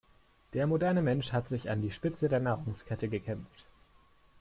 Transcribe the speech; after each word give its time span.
Der 0.55 0.65
moderne 0.65 1.03
Mensch 1.03 1.31
hat 1.31 1.47
sich 1.47 1.69
an 1.69 1.83
die 1.83 1.91
Spitze 1.91 2.27
der 2.27 2.39
Nahrungskette 2.39 3.07
gekämpft. 3.07 3.67